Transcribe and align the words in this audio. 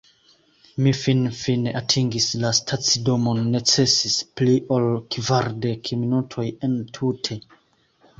Mi 0.83 0.91
finfine 0.99 1.73
atingis 1.81 2.25
la 2.45 2.49
stacidomon 2.59 3.41
necesis 3.55 4.15
pli 4.41 4.55
ol 4.79 4.87
kvardek 5.17 5.93
minutoj 6.05 6.47
entute 6.69 7.39